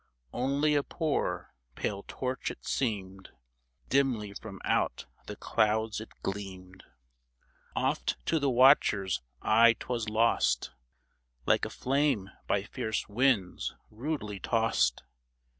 [0.33, 3.29] Only a poor, pale torch it seemed—
[3.91, 6.83] Dimly from out the clouds it gleamed—
[7.75, 10.71] THE DEAD CENTURY 99 Oft to tlie watcher's eye 'twas lost
[11.45, 15.03] Like a flame by fierce winds rudely tossed.